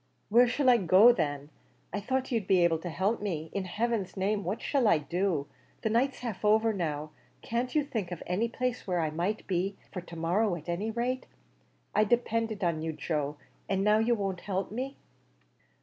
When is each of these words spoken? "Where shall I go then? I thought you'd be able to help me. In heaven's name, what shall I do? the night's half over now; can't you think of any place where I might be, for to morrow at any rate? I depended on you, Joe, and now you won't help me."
"Where 0.29 0.47
shall 0.47 0.67
I 0.67 0.77
go 0.77 1.11
then? 1.13 1.51
I 1.93 1.99
thought 1.99 2.31
you'd 2.31 2.47
be 2.47 2.63
able 2.63 2.79
to 2.79 2.89
help 2.89 3.21
me. 3.21 3.51
In 3.53 3.65
heaven's 3.65 4.17
name, 4.17 4.43
what 4.43 4.59
shall 4.59 4.87
I 4.87 4.97
do? 4.97 5.45
the 5.83 5.91
night's 5.91 6.21
half 6.21 6.43
over 6.43 6.73
now; 6.73 7.11
can't 7.43 7.75
you 7.75 7.83
think 7.83 8.11
of 8.11 8.23
any 8.25 8.47
place 8.49 8.87
where 8.87 8.99
I 8.99 9.11
might 9.11 9.45
be, 9.45 9.77
for 9.91 10.01
to 10.01 10.15
morrow 10.15 10.55
at 10.55 10.67
any 10.67 10.89
rate? 10.89 11.27
I 11.93 12.03
depended 12.03 12.63
on 12.63 12.81
you, 12.81 12.93
Joe, 12.93 13.37
and 13.69 13.83
now 13.83 13.99
you 13.99 14.15
won't 14.15 14.41
help 14.41 14.71
me." 14.71 14.97